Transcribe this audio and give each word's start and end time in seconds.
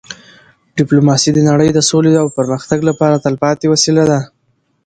ډيپلوماسي 0.77 1.29
د 1.33 1.39
نړی 1.49 1.69
د 1.73 1.79
سولې 1.89 2.13
او 2.21 2.27
پرمختګ 2.37 2.79
لپاره 2.89 3.21
تلپاتې 3.25 3.65
وسیله 3.73 4.03
ده. 4.11 4.19